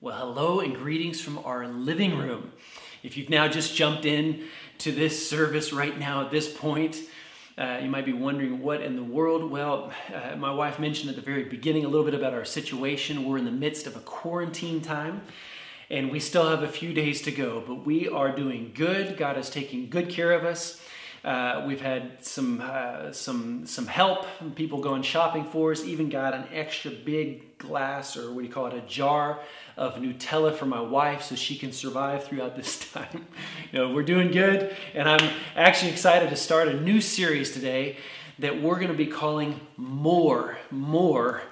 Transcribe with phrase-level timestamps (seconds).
[0.00, 2.52] Well, hello and greetings from our living room.
[3.02, 4.44] If you've now just jumped in
[4.78, 7.00] to this service right now at this point,
[7.58, 9.50] uh, you might be wondering what in the world.
[9.50, 13.24] Well, uh, my wife mentioned at the very beginning a little bit about our situation.
[13.24, 15.22] We're in the midst of a quarantine time,
[15.90, 19.16] and we still have a few days to go, but we are doing good.
[19.16, 20.80] God is taking good care of us.
[21.24, 25.84] Uh, we've had some uh, some some help, people going shopping for us.
[25.84, 29.40] Even got an extra big glass, or what do you call it, a jar
[29.76, 33.26] of Nutella for my wife, so she can survive throughout this time.
[33.72, 37.96] you know, we're doing good, and I'm actually excited to start a new series today
[38.38, 41.42] that we're going to be calling More, More.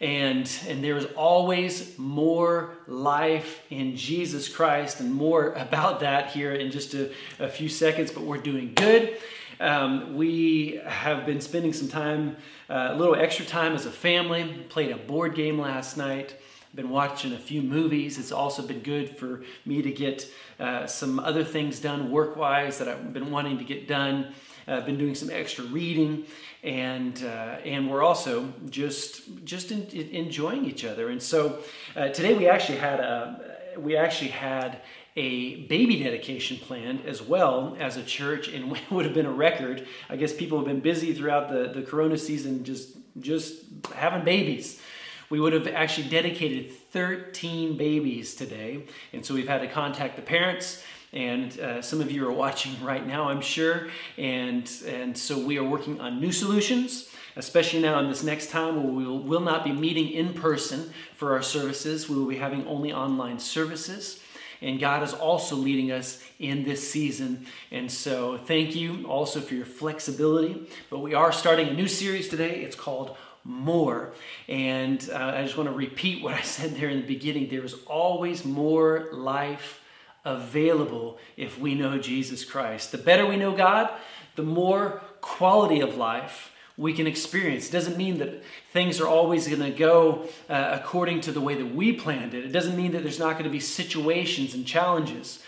[0.00, 6.70] And, and there's always more life in Jesus Christ, and more about that here in
[6.70, 8.10] just a, a few seconds.
[8.10, 9.18] But we're doing good.
[9.58, 12.36] Um, we have been spending some time,
[12.68, 14.64] uh, a little extra time as a family.
[14.68, 16.36] Played a board game last night.
[16.74, 18.18] Been watching a few movies.
[18.18, 22.78] It's also been good for me to get uh, some other things done work wise
[22.78, 24.34] that I've been wanting to get done.
[24.68, 26.24] I've been doing some extra reading,
[26.64, 31.08] and uh, and we're also just just in, in enjoying each other.
[31.08, 31.60] And so
[31.94, 34.80] uh, today we actually had a we actually had
[35.14, 39.32] a baby dedication planned as well as a church, and it would have been a
[39.32, 39.86] record.
[40.10, 44.80] I guess people have been busy throughout the the Corona season, just just having babies.
[45.28, 50.22] We would have actually dedicated 13 babies today, and so we've had to contact the
[50.22, 53.88] parents and uh, some of you are watching right now, I'm sure.
[54.18, 58.82] And, and so we are working on new solutions, especially now in this next time
[58.82, 62.08] where we will, will not be meeting in person for our services.
[62.08, 64.20] We will be having only online services.
[64.62, 67.46] And God is also leading us in this season.
[67.70, 70.66] And so thank you also for your flexibility.
[70.88, 72.62] But we are starting a new series today.
[72.62, 74.12] It's called more.
[74.48, 77.48] And uh, I just want to repeat what I said there in the beginning.
[77.48, 79.80] There is always more life
[80.26, 82.92] available if we know Jesus Christ.
[82.92, 83.88] The better we know God,
[84.34, 87.68] the more quality of life we can experience.
[87.68, 88.42] It doesn't mean that
[88.72, 92.44] things are always going to go uh, according to the way that we planned it.
[92.44, 95.42] It doesn't mean that there's not going to be situations and challenges,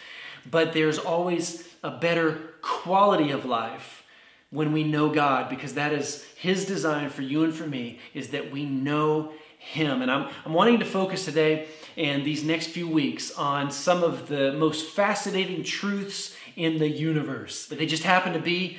[0.50, 4.04] but there's always a better quality of life
[4.50, 8.28] when we know God because that is his design for you and for me is
[8.28, 10.02] that we know him.
[10.02, 14.28] And I'm, I'm wanting to focus today and these next few weeks on some of
[14.28, 17.66] the most fascinating truths in the universe.
[17.68, 18.78] But they just happen to be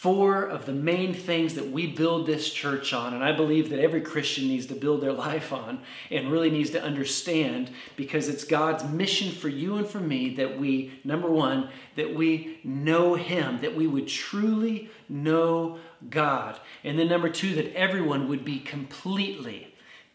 [0.00, 3.12] four of the main things that we build this church on.
[3.12, 6.70] And I believe that every Christian needs to build their life on and really needs
[6.70, 11.68] to understand because it's God's mission for you and for me that we, number one,
[11.96, 16.58] that we know Him, that we would truly know God.
[16.82, 19.69] And then number two, that everyone would be completely,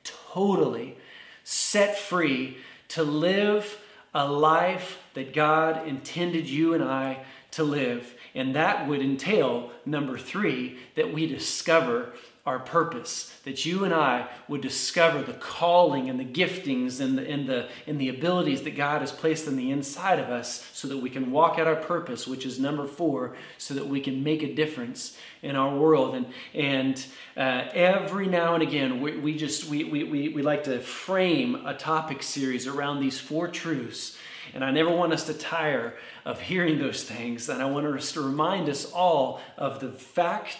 [0.05, 0.97] totally
[1.43, 2.57] set free
[2.89, 3.79] to live
[4.13, 8.13] a life that God intended you and I to live.
[8.33, 12.13] And that would entail, number three, that we discover
[12.45, 17.27] our purpose, that you and I would discover the calling and the giftings and the,
[17.27, 20.87] and, the, and the abilities that God has placed on the inside of us so
[20.89, 24.23] that we can walk out our purpose, which is number four, so that we can
[24.23, 26.13] make a difference in our world.
[26.13, 27.05] And, and
[27.35, 31.65] uh, every now and again, we, we just, we, we, we, we like to frame
[31.65, 34.17] a topic series around these four truths.
[34.53, 35.95] And I never want us to tire
[36.25, 37.49] of hearing those things.
[37.49, 40.57] And I want us to remind us all of the fact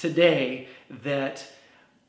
[0.00, 1.44] today that,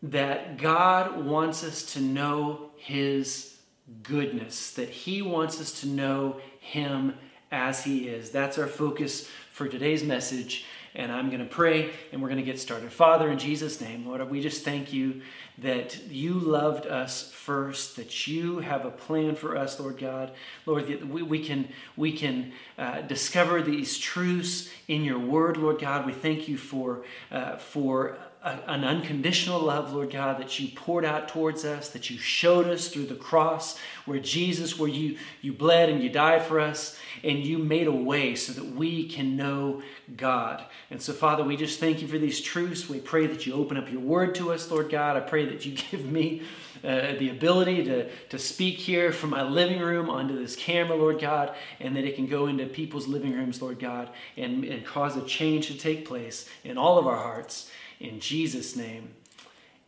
[0.01, 3.57] that God wants us to know His
[4.03, 7.15] goodness, that He wants us to know Him
[7.51, 8.31] as He is.
[8.31, 10.65] That's our focus for today's message.
[10.93, 12.91] And I'm going to pray and we're going to get started.
[12.91, 15.21] Father, in Jesus' name, Lord, we just thank you
[15.59, 20.31] that you loved us first, that you have a plan for us, Lord God.
[20.65, 25.79] Lord, that we, we can, we can uh, discover these truths in your word, Lord
[25.79, 26.05] God.
[26.05, 31.27] We thank you for, uh, for an unconditional love, Lord God, that you poured out
[31.27, 35.89] towards us, that you showed us through the cross, where Jesus, where you, you bled
[35.89, 39.83] and you died for us, and you made a way so that we can know
[40.17, 40.65] God.
[40.89, 42.89] And so, Father, we just thank you for these truths.
[42.89, 45.17] We pray that you open up your word to us, Lord God.
[45.17, 46.41] I pray that you give me
[46.83, 51.19] uh, the ability to, to speak here from my living room onto this camera, Lord
[51.19, 55.15] God, and that it can go into people's living rooms, Lord God, and, and cause
[55.15, 57.69] a change to take place in all of our hearts.
[58.01, 59.13] In Jesus' name,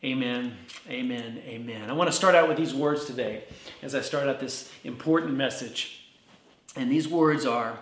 [0.04, 0.56] amen,
[0.88, 1.90] amen, amen.
[1.90, 3.46] I want to start out with these words today
[3.82, 6.06] as I start out this important message.
[6.76, 7.80] And these words are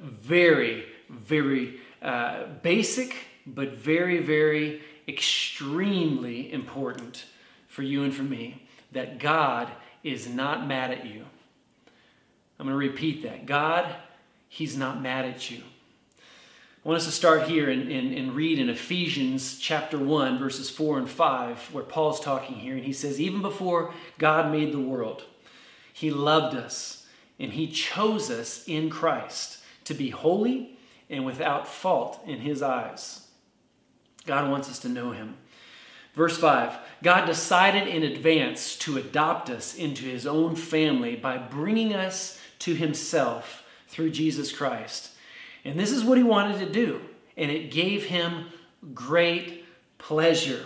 [0.00, 7.24] very, very uh, basic, but very, very extremely important
[7.66, 9.68] for you and for me that God
[10.04, 11.24] is not mad at you.
[12.60, 13.46] I'm going to repeat that.
[13.46, 13.92] God,
[14.48, 15.62] He's not mad at you.
[16.86, 20.70] I want us to start here and, and, and, read in Ephesians chapter 1, verses
[20.70, 22.76] 4 and 5, where Paul's talking here.
[22.76, 25.24] And he says, Even before God made the world,
[25.92, 27.04] He loved us
[27.40, 30.78] and He chose us in Christ to be holy
[31.10, 33.26] and without fault in His eyes.
[34.24, 35.38] God wants us to know Him.
[36.14, 36.72] Verse 5
[37.02, 42.74] God decided in advance to adopt us into His own family by bringing us to
[42.74, 45.10] Himself through Jesus Christ.
[45.66, 47.00] And this is what he wanted to do,
[47.36, 48.46] and it gave him
[48.94, 49.64] great
[49.98, 50.62] pleasure.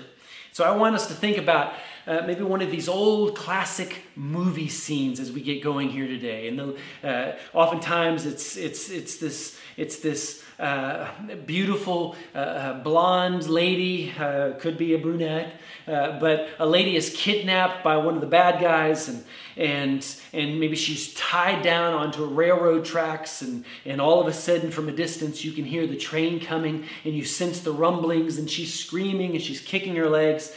[0.53, 1.73] So I want us to think about
[2.07, 6.49] uh, maybe one of these old classic movie scenes as we get going here today.
[6.49, 11.09] And the, uh, oftentimes it's it's it's this it's this uh,
[11.47, 15.55] beautiful uh, uh, blonde lady, uh, could be a brunette,
[15.87, 19.25] but a lady is kidnapped by one of the bad guys, and
[19.57, 24.33] and and maybe she's tied down onto a railroad tracks, and and all of a
[24.33, 28.37] sudden, from a distance, you can hear the train coming, and you sense the rumblings,
[28.37, 30.55] and she's screaming and she's kicking her legs.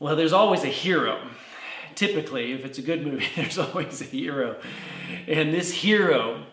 [0.00, 1.20] Well, there's always a hero
[1.94, 4.56] typically, if it's a good movie, there's always a hero.
[5.26, 6.44] And this hero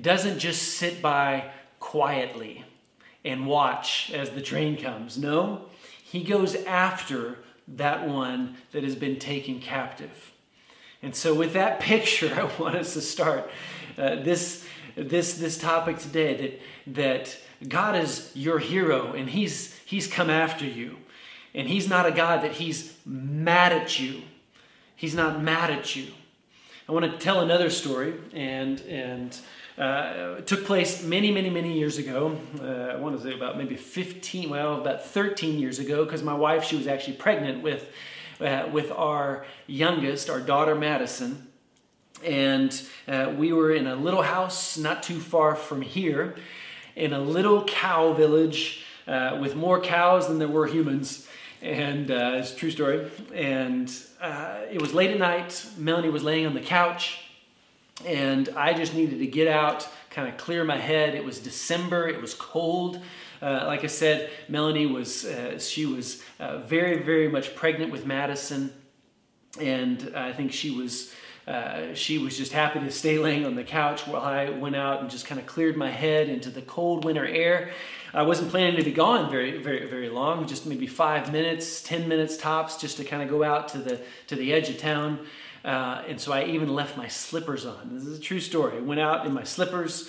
[0.00, 1.50] doesn't just sit by
[1.80, 2.64] quietly
[3.24, 5.18] and watch as the train comes.
[5.18, 5.66] No,
[6.02, 7.38] he goes after
[7.68, 10.32] that one that has been taken captive.
[11.02, 13.50] And so, with that picture, I want us to start
[13.96, 14.66] uh, this,
[14.96, 20.64] this, this topic today that, that God is your hero and he's, he's come after
[20.64, 20.96] you.
[21.54, 24.22] And He's not a God that He's mad at you.
[24.94, 26.08] He's not mad at you.
[26.88, 29.38] I want to tell another story, and, and
[29.78, 32.36] uh, took place many, many, many years ago.
[32.60, 36.34] Uh, I want to say about maybe 15, well, about 13 years ago, because my
[36.34, 37.88] wife, she was actually pregnant with,
[38.40, 41.46] uh, with our youngest, our daughter Madison.
[42.24, 46.34] And uh, we were in a little house not too far from here,
[46.96, 51.28] in a little cow village uh, with more cows than there were humans.
[51.62, 53.08] And uh, it's a true story.
[53.32, 53.88] And
[54.72, 55.64] it was late at night.
[55.76, 57.27] Melanie was laying on the couch
[58.06, 61.14] and I just needed to get out, kind of clear my head.
[61.14, 63.00] It was December, it was cold.
[63.40, 68.04] Uh, like I said, Melanie was uh, she was uh, very very much pregnant with
[68.06, 68.72] Madison,
[69.60, 71.14] and I think she was.
[71.46, 75.00] Uh, she was just happy to stay laying on the couch while I went out
[75.00, 77.70] and just kind of cleared my head into the cold winter air.
[78.12, 82.06] I wasn't planning to be gone very, very, very long, just maybe five minutes, ten
[82.06, 85.26] minutes tops, just to kind of go out to the to the edge of town.
[85.64, 87.90] Uh, and so I even left my slippers on.
[87.92, 88.78] This is a true story.
[88.78, 90.08] I went out in my slippers,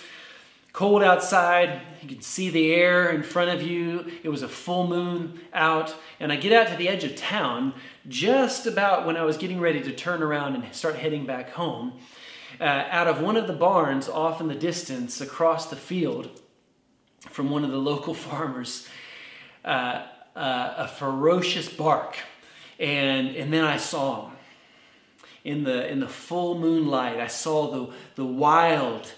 [0.73, 1.81] cold outside.
[2.01, 4.11] You can see the air in front of you.
[4.23, 5.95] It was a full moon out.
[6.19, 7.73] And I get out to the edge of town
[8.07, 11.93] just about when I was getting ready to turn around and start heading back home.
[12.59, 16.29] Uh, out of one of the barns off in the distance across the field
[17.29, 18.87] from one of the local farmers,
[19.65, 20.05] uh,
[20.35, 22.17] uh, a ferocious bark.
[22.79, 24.35] And, and then I saw him
[25.43, 29.11] in the, in the full moonlight, I saw the, the wild,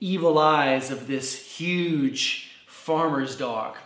[0.00, 3.76] evil eyes of this huge farmer's dog.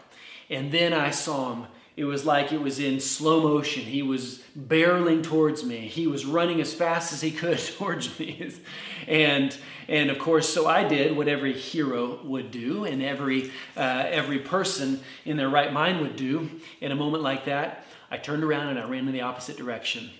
[0.50, 1.66] And then I saw him.
[1.94, 3.82] It was like it was in slow motion.
[3.82, 5.80] He was barreling towards me.
[5.88, 8.50] He was running as fast as he could towards me.
[9.06, 9.56] and,
[9.88, 14.38] and of course, so I did what every hero would do and every, uh, every
[14.38, 16.50] person in their right mind would do
[16.80, 17.84] in a moment like that.
[18.10, 20.10] I turned around and I ran in the opposite direction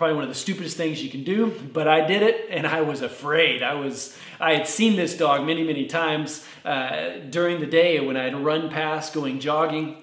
[0.00, 2.80] probably one of the stupidest things you can do, but I did it and I
[2.80, 3.62] was afraid.
[3.62, 8.16] I was I had seen this dog many many times uh, during the day when
[8.16, 9.98] I'd run past going jogging,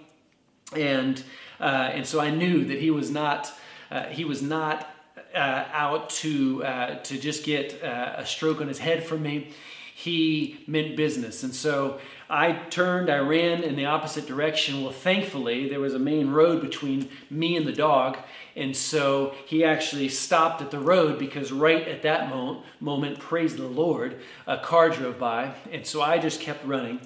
[0.75, 1.23] and
[1.59, 3.51] uh, and so I knew that he was not
[3.89, 4.87] uh, he was not
[5.33, 9.51] uh, out to uh, to just get uh, a stroke on his head from me.
[9.99, 11.99] He meant business, and so
[12.29, 14.83] I turned, I ran in the opposite direction.
[14.83, 18.15] Well, thankfully, there was a main road between me and the dog,
[18.55, 23.55] and so he actually stopped at the road because right at that moment, moment, praise
[23.55, 25.55] the Lord, a car drove by.
[25.71, 27.01] And so I just kept running.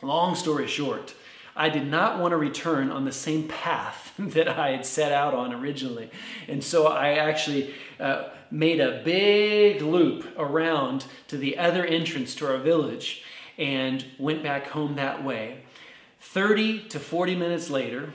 [0.00, 1.16] Long story short,
[1.56, 5.34] I did not want to return on the same path that I had set out
[5.34, 6.08] on originally.
[6.46, 12.46] And so I actually uh, made a big loop around to the other entrance to
[12.46, 13.24] our village
[13.56, 15.62] and went back home that way.
[16.20, 18.12] 30 to 40 minutes later,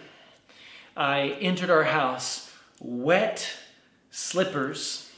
[0.95, 3.51] I entered our house wet
[4.11, 5.11] slippers,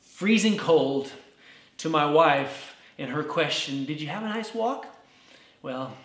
[0.00, 1.12] freezing cold,
[1.76, 4.86] to my wife and her question, Did you have a nice walk?
[5.62, 5.96] Well,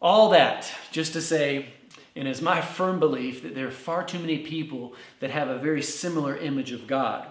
[0.00, 1.66] all that just to say,
[2.18, 5.58] and it's my firm belief that there are far too many people that have a
[5.58, 7.26] very similar image of God.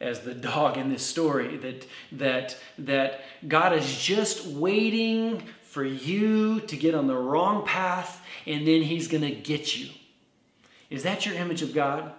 [0.00, 6.60] as the dog in this story that that that God is just waiting for you
[6.60, 9.90] to get on the wrong path and then he's going to get you.
[10.90, 12.12] Is that your image of God?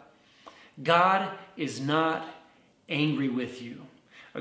[0.82, 2.26] God is not
[2.88, 3.82] angry with you.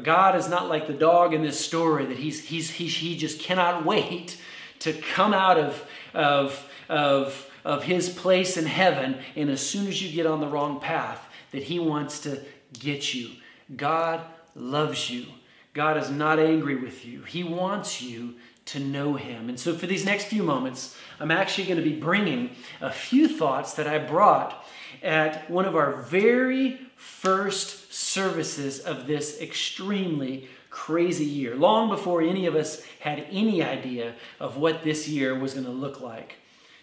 [0.02, 3.40] God is not like the dog in this story that he's, he's, he, he just
[3.40, 4.40] cannot wait
[4.80, 5.84] to come out of,
[6.14, 9.18] of, of, of his place in heaven.
[9.36, 12.42] And as soon as you get on the wrong path, that he wants to
[12.78, 13.30] get you.
[13.74, 14.20] God
[14.54, 15.26] loves you.
[15.74, 17.22] God is not angry with you.
[17.22, 18.34] He wants you
[18.66, 19.48] to know him.
[19.48, 22.50] And so for these next few moments, I'm actually going to be bringing
[22.80, 24.64] a few thoughts that I brought
[25.02, 32.46] at one of our very first services of this extremely crazy year, long before any
[32.46, 36.36] of us had any idea of what this year was going to look like.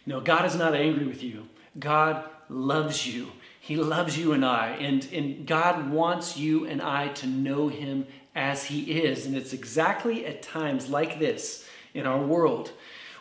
[0.05, 1.47] No, God is not angry with you.
[1.79, 3.31] God loves you.
[3.59, 4.69] He loves you and I.
[4.79, 9.25] And, and God wants you and I to know Him as He is.
[9.25, 12.71] And it's exactly at times like this in our world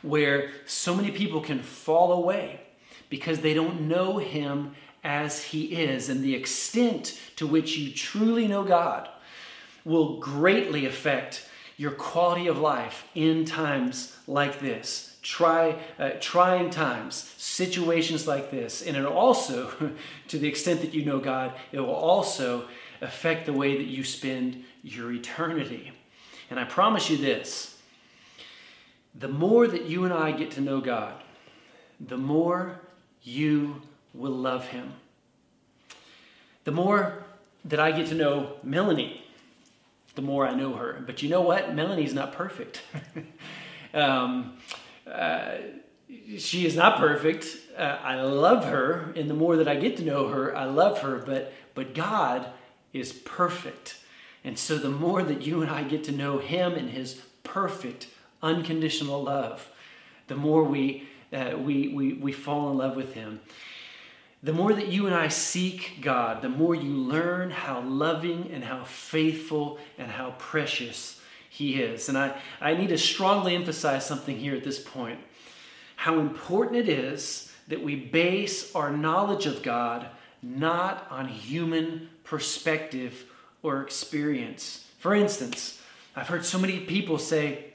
[0.03, 2.61] where so many people can fall away
[3.09, 6.11] because they don't know Him as He is.
[6.11, 9.09] And the extent to which you truly know God
[9.85, 15.13] will greatly affect your quality of life in times like this.
[15.25, 18.83] Try, uh, trying times, situations like this.
[18.83, 19.73] And it also,
[20.28, 22.69] to the extent that you know God, it will also
[23.00, 25.93] affect the way that you spend your eternity.
[26.50, 27.78] And I promise you this
[29.14, 31.14] the more that you and I get to know God,
[32.00, 32.81] the more
[33.23, 33.81] you
[34.12, 34.93] will love Him.
[36.64, 37.25] The more
[37.64, 39.25] that I get to know Melanie,
[40.14, 41.02] the more I know her.
[41.07, 41.75] But you know what?
[41.75, 42.83] Melanie's not perfect.
[43.95, 44.59] um,
[45.11, 45.56] uh,
[46.38, 47.46] she is not perfect.
[47.76, 51.00] Uh, I love her, and the more that I get to know her, I love
[51.00, 51.18] her.
[51.18, 52.46] But but God
[52.92, 53.99] is perfect,
[54.44, 58.08] and so the more that you and I get to know Him and His perfect,
[58.42, 59.68] unconditional love,
[60.28, 63.40] the more we uh, we, we we fall in love with Him.
[64.42, 68.62] The more that you and I seek God, the more you learn how loving and
[68.62, 71.18] how faithful and how precious
[71.54, 72.08] He is.
[72.08, 75.20] And I, I need to strongly emphasize something here at this point
[75.94, 80.08] how important it is that we base our knowledge of God
[80.42, 83.25] not on human perspective
[83.62, 84.84] or experience.
[84.99, 85.80] For instance,
[86.16, 87.66] I've heard so many people say,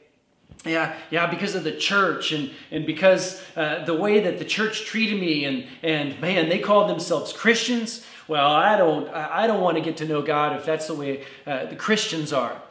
[0.65, 4.85] yeah, yeah, because of the church and, and because uh, the way that the church
[4.85, 8.05] treated me and, and man, they called themselves Christians.
[8.27, 11.23] Well, I don't, I don't want to get to know God if that's the way
[11.47, 12.61] uh, the Christians are.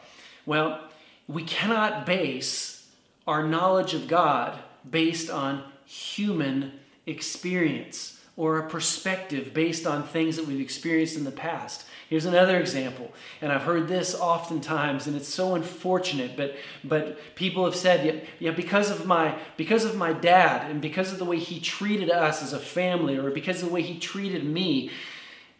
[0.44, 0.87] Well,
[1.28, 2.88] we cannot base
[3.26, 4.58] our knowledge of God
[4.90, 6.72] based on human
[7.06, 11.84] experience or a perspective based on things that we've experienced in the past.
[12.08, 16.38] Here's another example, and I've heard this oftentimes, and it's so unfortunate.
[16.38, 20.80] But but people have said, yeah, yeah, because of my because of my dad, and
[20.80, 23.82] because of the way he treated us as a family, or because of the way
[23.82, 24.90] he treated me,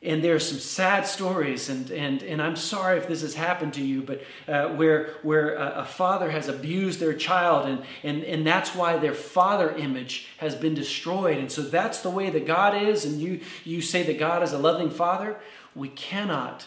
[0.00, 3.74] and there are some sad stories, and, and, and I'm sorry if this has happened
[3.74, 8.22] to you, but uh, where, where a, a, father has abused their child, and, and,
[8.22, 11.38] and that's why their father image has been destroyed.
[11.38, 14.52] And so that's the way that God is, and you, you say that God is
[14.52, 15.36] a loving father
[15.78, 16.66] we cannot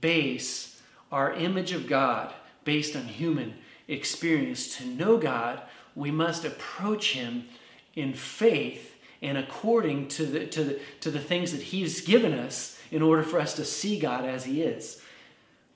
[0.00, 2.32] base our image of God
[2.64, 3.54] based on human
[3.88, 4.76] experience.
[4.76, 5.62] To know God,
[5.94, 7.48] we must approach Him
[7.94, 8.91] in faith
[9.22, 13.22] and according to the, to the, to the things that He's given us in order
[13.22, 15.00] for us to see God as He is.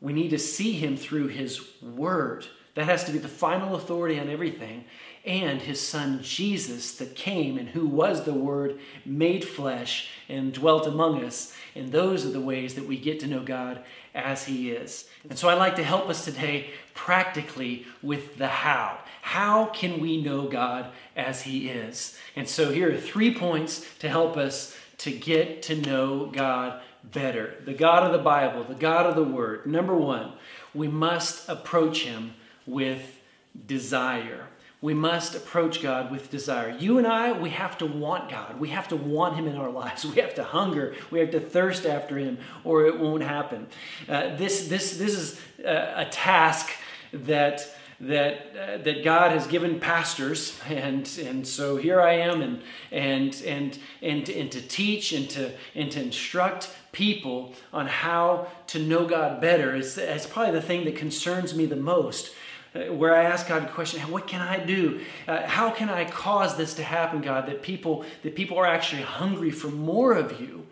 [0.01, 2.47] We need to see Him through His Word.
[2.75, 4.85] That has to be the final authority on everything.
[5.25, 10.87] And his son Jesus, that came and who was the Word made flesh and dwelt
[10.87, 11.55] among us.
[11.75, 13.83] And those are the ways that we get to know God
[14.15, 15.09] as He is.
[15.29, 18.99] And so I'd like to help us today practically with the how.
[19.27, 22.17] How can we know God as He is?
[22.37, 27.57] And so here are three points to help us to get to know God better.
[27.65, 29.67] The God of the Bible, the God of the Word.
[29.67, 30.35] Number one,
[30.73, 32.35] we must approach Him
[32.67, 33.21] with
[33.67, 34.47] desire.
[34.81, 36.77] We must approach God with desire.
[36.79, 38.61] You and I, we have to want God.
[38.61, 40.07] We have to want Him in our lives.
[40.07, 40.95] We have to hunger.
[41.11, 43.67] We have to thirst after Him, or it won't happen.
[44.09, 46.71] Uh, this, this, this is a, a task
[47.13, 52.63] that that uh, that God has given pastors, and and so here I am, and
[52.93, 58.79] and and and and to teach and to and to instruct people on how to
[58.79, 62.35] know God better is, is probably the thing that concerns me the most.
[62.75, 65.01] Uh, where I ask God a question, what can I do?
[65.29, 67.47] Uh, how can I cause this to happen, God?
[67.47, 70.67] That people that people are actually hungry for more of you.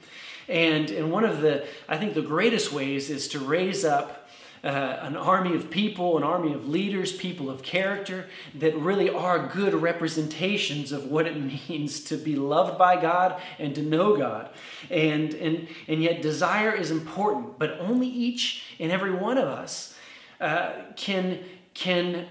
[0.49, 4.24] And, and one of the, I think, the greatest ways is to raise up
[4.65, 9.47] uh, an army of people, an army of leaders, people of character that really are
[9.49, 11.37] good representations of what it
[11.69, 14.49] means to be loved by God and to know God.
[14.91, 19.95] And, and, and yet, desire is important, but only each and every one of us
[20.41, 21.41] uh, can,
[21.75, 22.27] can,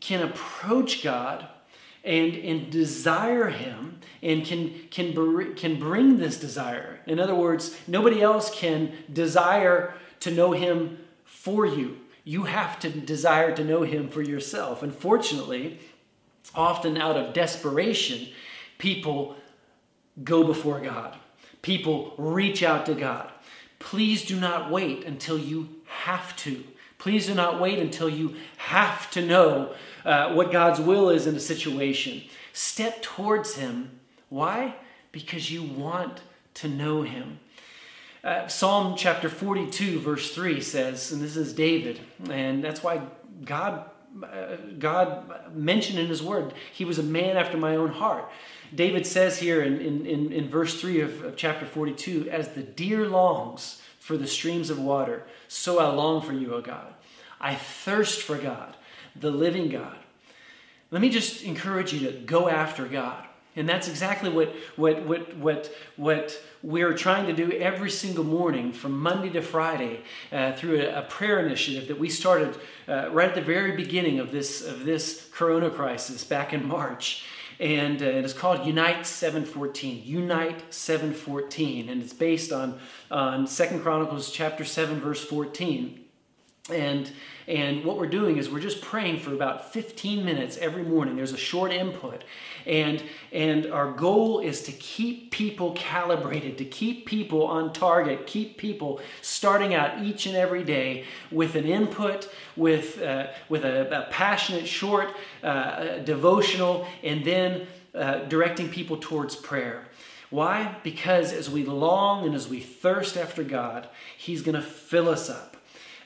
[0.00, 1.48] can approach God
[2.04, 7.00] and, and desire Him and can, can, can bring this desire.
[7.06, 10.98] In other words, nobody else can desire to know Him
[11.42, 11.96] for you.
[12.22, 14.80] You have to desire to know Him for yourself.
[14.80, 15.80] Unfortunately,
[16.54, 18.28] often out of desperation,
[18.78, 19.34] people
[20.22, 21.16] go before God.
[21.60, 23.28] People reach out to God.
[23.80, 26.62] Please do not wait until you have to.
[26.98, 31.34] Please do not wait until you have to know uh, what God's will is in
[31.34, 32.22] a situation.
[32.52, 33.98] Step towards Him.
[34.28, 34.76] Why?
[35.10, 36.20] Because you want
[36.54, 37.40] to know Him.
[38.24, 41.98] Uh, Psalm chapter 42, verse 3 says, and this is David,
[42.30, 43.02] and that's why
[43.44, 43.90] God,
[44.22, 48.30] uh, God mentioned in his word, he was a man after my own heart.
[48.72, 53.08] David says here in, in, in, verse 3 of, of chapter 42, as the deer
[53.08, 56.94] longs for the streams of water, so I long for you, O God.
[57.40, 58.76] I thirst for God,
[59.16, 59.96] the living God.
[60.92, 63.26] Let me just encourage you to go after God.
[63.56, 68.72] And that's exactly what, what, what, what, what we're trying to do every single morning
[68.72, 70.00] from Monday to Friday
[70.30, 72.56] uh, through a, a, prayer initiative that we started
[72.88, 77.24] uh, right at the very beginning of this, of this corona crisis back in March.
[77.58, 80.02] And uh, it is called Unite 714.
[80.04, 81.88] Unite 714.
[81.88, 82.78] And it's based on,
[83.10, 86.04] on 2 Chronicles chapter 7, verse 14.
[86.70, 87.10] And,
[87.48, 91.16] and what we're doing is we're just praying for about 15 minutes every morning.
[91.16, 92.22] There's a short input.
[92.66, 98.56] And, and our goal is to keep people calibrated, to keep people on target, keep
[98.56, 104.10] people starting out each and every day with an input, with, uh, with a, a,
[104.12, 105.08] passionate, short
[105.42, 109.84] uh, devotional, and then uh, directing people towards prayer.
[110.30, 110.76] Why?
[110.82, 115.28] Because as we long and as we thirst after God, He's going to fill us
[115.28, 115.56] up.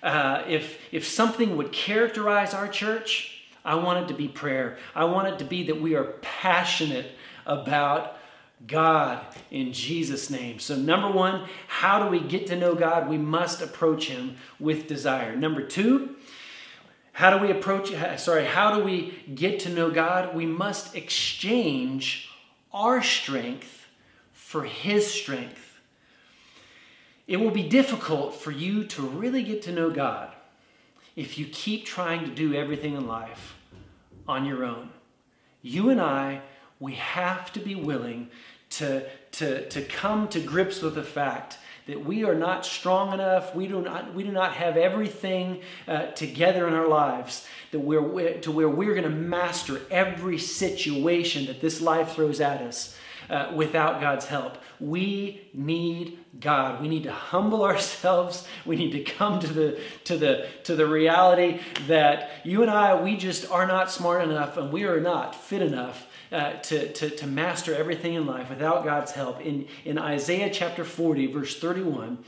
[0.02, 4.78] Uh, if, if something would characterize our church, I want it to be prayer.
[4.94, 7.10] I want it to be that we are passionate
[7.44, 8.16] about
[8.66, 10.58] God in Jesus' name.
[10.58, 13.08] So, number one, how do we get to know God?
[13.08, 15.36] We must approach Him with desire.
[15.36, 16.16] Number two,
[17.12, 20.34] how do we approach, sorry, how do we get to know God?
[20.34, 22.30] We must exchange
[22.72, 23.86] our strength
[24.32, 25.65] for His strength.
[27.26, 30.32] It will be difficult for you to really get to know God
[31.16, 33.56] if you keep trying to do everything in life
[34.28, 34.90] on your own.
[35.62, 36.42] You and I,
[36.78, 38.28] we have to be willing
[38.70, 43.54] to, to, to come to grips with the fact that we are not strong enough,
[43.54, 48.38] we do not, we do not have everything uh, together in our lives that we're,
[48.40, 52.96] to where we're going to master every situation that this life throws at us
[53.28, 54.58] uh, without God's help.
[54.80, 56.80] We need God.
[56.80, 58.46] We need to humble ourselves.
[58.64, 63.00] We need to come to the to the to the reality that you and I
[63.00, 67.10] we just are not smart enough and we are not fit enough uh, to, to,
[67.10, 69.40] to master everything in life without God's help.
[69.40, 72.18] In, in Isaiah chapter 40, verse 31,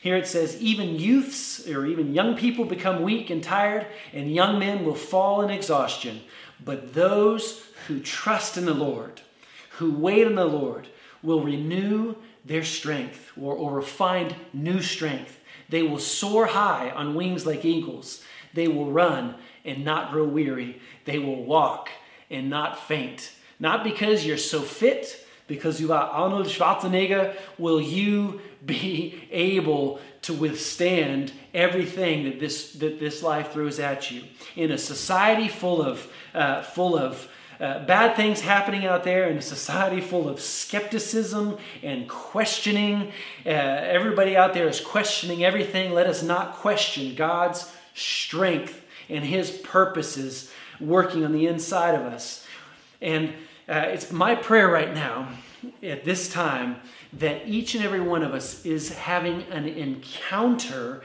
[0.00, 4.58] here it says, Even youths or even young people become weak and tired, and young
[4.58, 6.22] men will fall in exhaustion.
[6.64, 9.20] But those who trust in the Lord,
[9.78, 10.88] who wait on the Lord
[11.22, 15.40] will renew their strength or, or find new strength.
[15.68, 18.22] They will soar high on wings like eagles.
[18.54, 20.80] They will run and not grow weary.
[21.04, 21.88] They will walk
[22.30, 23.32] and not faint.
[23.58, 30.32] Not because you're so fit, because you are Arnold Schwarzenegger, will you be able to
[30.32, 34.22] withstand everything that this, that this life throws at you.
[34.54, 37.28] In a society full of, uh, full of
[37.60, 43.12] uh, bad things happening out there in a society full of skepticism and questioning.
[43.44, 45.92] Uh, everybody out there is questioning everything.
[45.92, 52.46] Let us not question God's strength and His purposes working on the inside of us.
[53.00, 53.34] And
[53.68, 55.28] uh, it's my prayer right now
[55.82, 56.76] at this time
[57.12, 61.02] that each and every one of us is having an encounter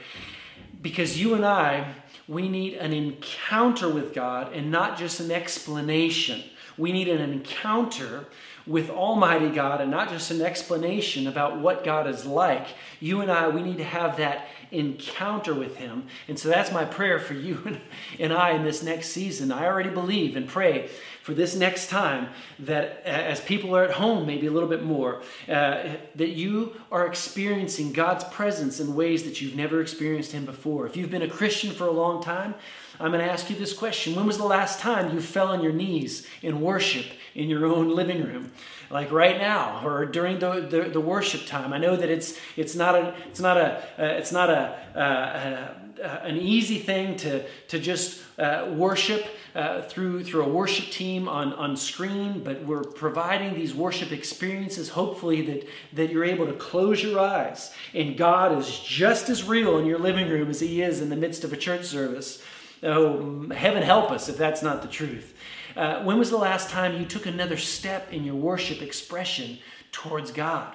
[0.80, 1.94] because you and I
[2.28, 6.44] we need an encounter with God and not just an explanation.
[6.76, 8.26] We need an encounter
[8.66, 12.68] with Almighty God and not just an explanation about what God is like.
[13.00, 16.06] You and I, we need to have that encounter with Him.
[16.28, 17.78] And so that's my prayer for you
[18.18, 19.52] and I in this next season.
[19.52, 20.88] I already believe and pray
[21.22, 22.28] for this next time
[22.58, 25.82] that as people are at home, maybe a little bit more, uh,
[26.14, 30.86] that you are experiencing God's presence in ways that you've never experienced Him before.
[30.86, 32.54] If you've been a Christian for a long time,
[33.00, 35.62] I'm going to ask you this question When was the last time you fell on
[35.62, 38.52] your knees in worship in your own living room?
[38.90, 41.72] Like right now or during the, the, the worship time.
[41.72, 45.74] I know that it's, it's not, a, it's not, a, uh, it's not a, uh,
[46.02, 51.28] uh, an easy thing to, to just uh, worship uh, through, through a worship team
[51.28, 56.52] on, on screen, but we're providing these worship experiences, hopefully, that, that you're able to
[56.54, 60.82] close your eyes and God is just as real in your living room as He
[60.82, 62.42] is in the midst of a church service.
[62.82, 65.36] Oh, heaven help us if that's not the truth.
[65.76, 69.58] Uh, when was the last time you took another step in your worship expression
[69.92, 70.74] towards God?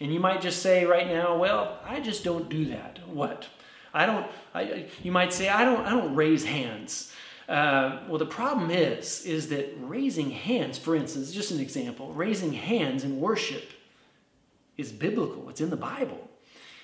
[0.00, 3.00] And you might just say right now, well, I just don't do that.
[3.08, 3.46] What?
[3.94, 4.26] I don't.
[4.54, 5.86] I, you might say, I don't.
[5.86, 7.12] I don't raise hands.
[7.48, 12.52] Uh, well, the problem is, is that raising hands, for instance, just an example, raising
[12.52, 13.70] hands in worship
[14.76, 15.48] is biblical.
[15.48, 16.28] It's in the Bible.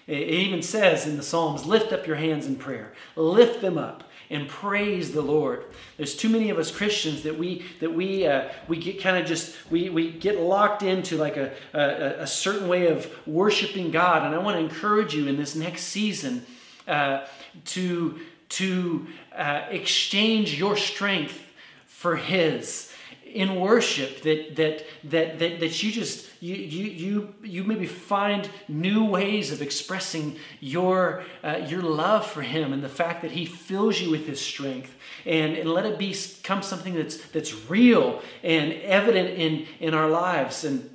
[0.06, 2.92] It even says in the Psalms, lift up your hands in prayer.
[3.14, 5.66] Lift them up and praise the Lord.
[5.98, 9.26] There's too many of us Christians that we that we uh, we get kind of
[9.26, 14.24] just we we get locked into like a, a, a certain way of worshiping God.
[14.24, 16.44] And I want to encourage you in this next season
[16.88, 17.26] uh,
[17.66, 18.18] to
[18.48, 21.40] to uh, exchange your strength
[21.86, 22.91] for His
[23.32, 28.48] in worship that that that that, that you just you you you you maybe find
[28.68, 33.44] new ways of expressing your uh, your love for him and the fact that he
[33.44, 34.94] fills you with his strength.
[35.24, 40.64] And, and let it become something that's that's real and evident in in our lives.
[40.64, 40.90] And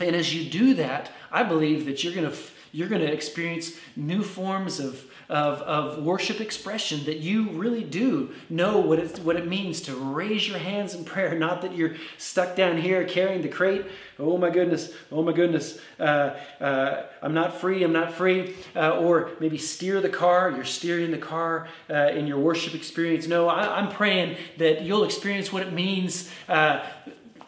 [0.00, 2.36] and as you do that i believe that you're going to
[2.72, 8.32] you're going to experience new forms of of, of worship expression that you really do
[8.48, 11.34] know what, it's, what it means to raise your hands in prayer.
[11.38, 13.84] Not that you're stuck down here carrying the crate.
[14.16, 18.54] Oh my goodness, oh my goodness, uh, uh, I'm not free, I'm not free.
[18.76, 23.26] Uh, or maybe steer the car, you're steering the car uh, in your worship experience.
[23.26, 26.30] No, I, am praying that you'll experience what it means.
[26.48, 26.86] Uh,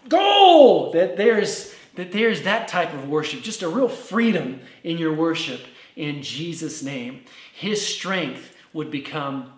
[0.09, 0.91] go!
[0.93, 5.61] That there's that there's that type of worship, just a real freedom in your worship
[5.97, 7.25] in Jesus' name.
[7.57, 9.51] His strength would become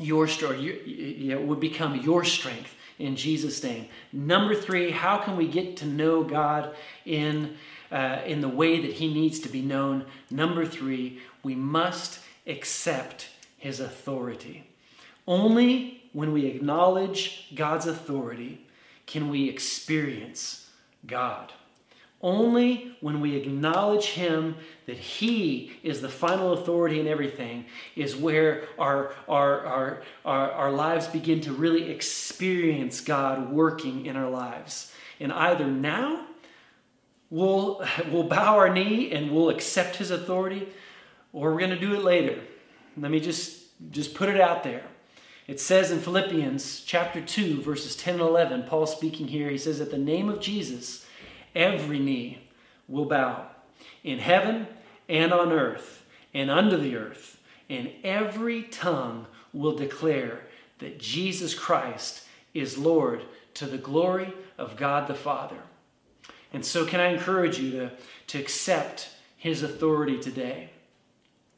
[0.00, 3.86] your story, would become your strength in Jesus' name.
[4.12, 6.74] Number three, how can we get to know God
[7.06, 7.56] in,
[7.92, 10.06] uh, in the way that He needs to be known?
[10.32, 14.68] Number three, we must accept His authority.
[15.24, 18.66] Only when we acknowledge God's authority
[19.06, 20.68] can we experience
[21.06, 21.52] God.
[22.20, 28.64] Only when we acknowledge Him that He is the final authority in everything is where
[28.78, 34.92] our, our, our, our, our lives begin to really experience God working in our lives.
[35.20, 36.26] And either now
[37.30, 40.68] we'll, we'll bow our knee and we'll accept His authority,
[41.32, 42.40] or we're going to do it later.
[42.96, 44.82] Let me just, just put it out there.
[45.46, 49.80] It says in Philippians chapter 2, verses 10 and 11, Paul speaking here, he says,
[49.80, 51.06] At the name of Jesus,
[51.58, 52.38] every knee
[52.86, 53.46] will bow
[54.02, 54.66] in heaven
[55.08, 60.40] and on earth and under the earth, and every tongue will declare
[60.78, 63.22] that Jesus Christ is Lord
[63.54, 65.58] to the glory of God the Father.
[66.52, 67.90] And so, can I encourage you to,
[68.28, 70.70] to accept his authority today?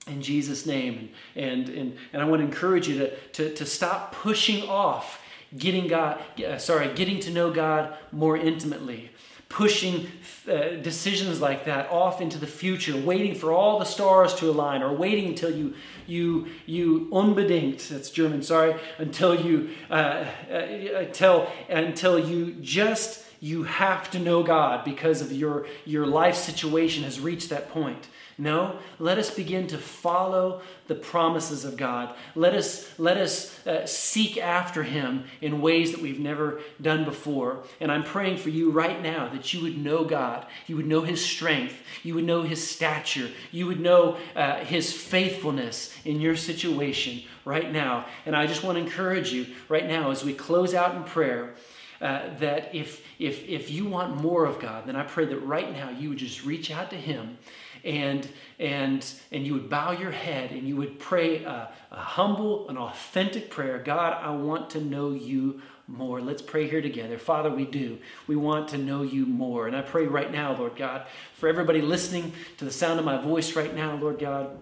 [0.07, 1.11] In Jesus' name.
[1.37, 5.23] And, and, and, and I want to encourage you to, to, to stop pushing off
[5.57, 9.11] getting God, uh, sorry, getting to know God more intimately
[9.51, 10.07] pushing
[10.49, 14.81] uh, decisions like that off into the future, waiting for all the stars to align,
[14.81, 15.75] or waiting until you
[16.07, 20.55] you you unbedingt that's German, sorry, until you uh, uh,
[20.97, 27.05] until until you just you have to know God because of your your life situation
[27.05, 28.09] has reached that point.
[28.41, 32.17] No, let us begin to follow the promises of God.
[32.35, 37.65] Let us, let us uh, seek after Him in ways that we've never done before.
[37.81, 40.47] And I'm praying for you right now that you would know God.
[40.67, 41.75] You would know His strength.
[42.03, 43.29] You would know His stature.
[43.53, 48.07] You would know uh, His faithfulness in your situation right now.
[48.25, 51.53] And I just want to encourage you right now as we close out in prayer.
[52.01, 55.71] Uh, that if, if, if you want more of God, then I pray that right
[55.71, 57.37] now you would just reach out to Him
[57.85, 62.69] and and and you would bow your head and you would pray a, a humble
[62.69, 63.79] an authentic prayer.
[63.79, 66.21] God i want to know you more.
[66.21, 67.19] Let's pray here together.
[67.19, 67.99] Father we do.
[68.29, 69.67] We want to know you more.
[69.67, 73.21] And i pray right now lord god for everybody listening to the sound of my
[73.21, 74.57] voice right now lord god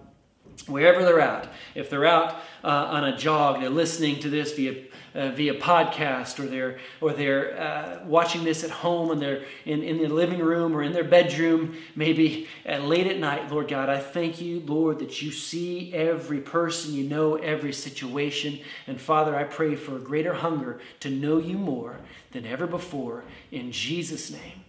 [0.66, 1.52] wherever they're at.
[1.74, 4.87] If they're out uh, on a jog, they're listening to this via
[5.18, 9.82] uh, via podcast, or they're or they're uh, watching this at home, and they're in
[9.82, 13.50] in the living room or in their bedroom, maybe at late at night.
[13.50, 18.60] Lord God, I thank you, Lord, that you see every person, you know every situation,
[18.86, 21.98] and Father, I pray for a greater hunger to know you more
[22.30, 23.24] than ever before.
[23.50, 24.64] In Jesus' name.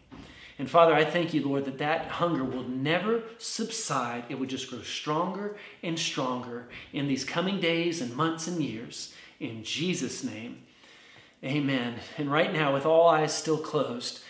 [0.59, 4.25] And Father, I thank you, Lord, that that hunger will never subside.
[4.27, 9.13] It would just grow stronger and stronger in these coming days and months and years.
[9.39, 10.63] In Jesus' name,
[11.43, 11.95] amen.
[12.17, 14.21] And right now, with all eyes still closed,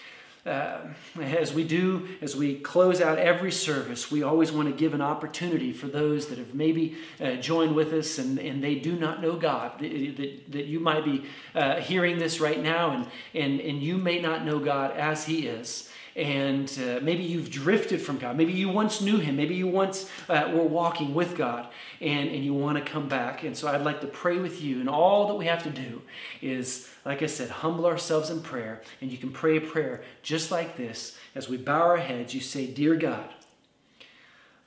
[0.45, 0.79] uh,
[1.19, 5.01] as we do, as we close out every service, we always want to give an
[5.01, 9.21] opportunity for those that have maybe uh, joined with us and, and they do not
[9.21, 9.77] know God.
[9.79, 14.19] That, that you might be uh, hearing this right now and, and, and you may
[14.21, 18.35] not know God as He is and uh, maybe you've drifted from God.
[18.35, 19.35] Maybe you once knew Him.
[19.35, 21.67] Maybe you once uh, were walking with God
[22.01, 23.43] and, and you want to come back.
[23.43, 24.79] And so I'd like to pray with you.
[24.79, 26.01] And all that we have to do
[26.41, 28.81] is, like I said, humble ourselves in prayer.
[29.01, 31.17] And you can pray a prayer just like this.
[31.35, 33.29] As we bow our heads, you say, Dear God,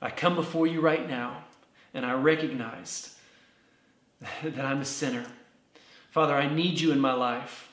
[0.01, 1.43] I come before you right now
[1.93, 3.17] and I recognize
[4.43, 5.25] that I'm a sinner.
[6.11, 7.69] Father, I need you in my life.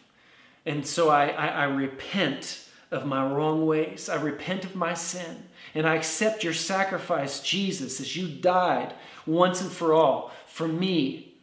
[0.66, 4.08] And so I, I, I repent of my wrong ways.
[4.08, 5.44] I repent of my sin.
[5.74, 8.94] And I accept your sacrifice, Jesus, as you died
[9.26, 11.34] once and for all for me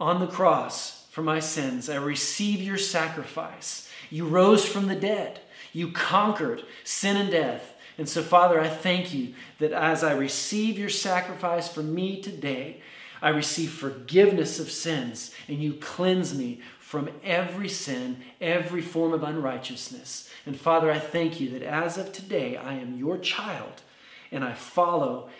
[0.00, 1.88] on the cross for my sins.
[1.88, 3.90] I receive your sacrifice.
[4.10, 5.40] You rose from the dead.
[5.72, 7.74] You conquered sin and death.
[7.98, 12.80] And so, Father, I thank you that as I receive your sacrifice for me today,
[13.22, 19.22] I receive forgiveness of sins and you cleanse me from every sin, every form of
[19.22, 20.30] unrighteousness.
[20.46, 23.82] And Father, I thank you that as of today, I am your child
[24.30, 25.30] and I follow,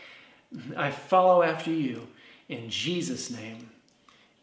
[0.77, 2.09] I follow after you
[2.49, 3.71] in Jesus' name.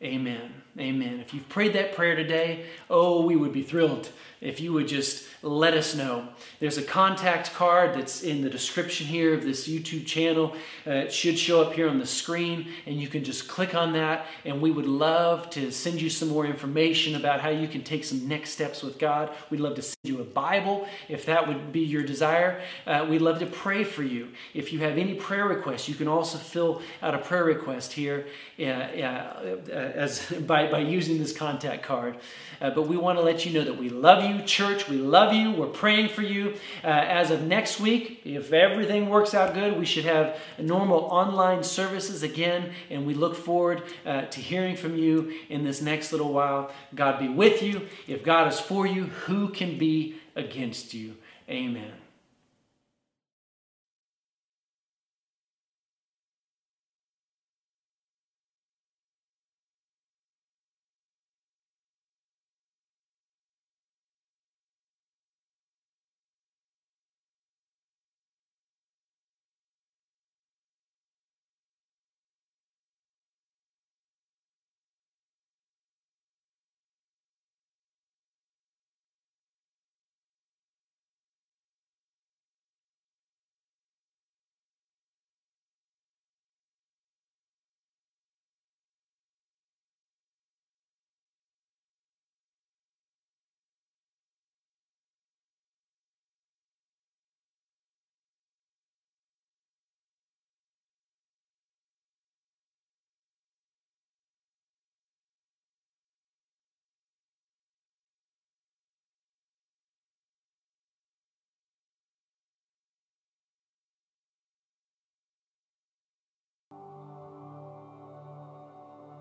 [0.03, 0.61] Amen.
[0.79, 1.19] Amen.
[1.19, 4.09] If you've prayed that prayer today, oh, we would be thrilled
[4.41, 6.27] if you would just let us know.
[6.59, 10.55] There's a contact card that's in the description here of this YouTube channel.
[10.85, 13.93] Uh, it should show up here on the screen, and you can just click on
[13.93, 14.25] that.
[14.45, 18.03] And we would love to send you some more information about how you can take
[18.03, 19.31] some next steps with God.
[19.49, 22.61] We'd love to send you a Bible if that would be your desire.
[22.85, 24.29] Uh, we'd love to pray for you.
[24.53, 28.27] If you have any prayer requests, you can also fill out a prayer request here
[28.59, 32.17] uh, uh as by, by using this contact card.
[32.59, 34.87] Uh, but we want to let you know that we love you, church.
[34.87, 35.51] We love you.
[35.51, 36.55] We're praying for you.
[36.83, 41.63] Uh, as of next week, if everything works out good, we should have normal online
[41.63, 42.73] services again.
[42.89, 46.71] And we look forward uh, to hearing from you in this next little while.
[46.95, 47.87] God be with you.
[48.07, 51.15] If God is for you, who can be against you?
[51.49, 52.00] Amen.